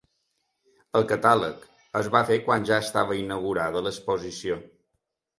[0.99, 1.67] El catàleg
[1.99, 4.57] es va fer quan ja estava inaugurada l'exposició.